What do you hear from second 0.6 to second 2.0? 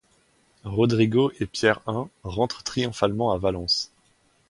Rodrigo et Pierre